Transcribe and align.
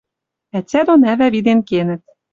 Ӓтя 0.57 0.81
дон 0.87 1.01
ӓвӓ 1.11 1.27
виден 1.33 1.59
кенӹт 1.69 2.01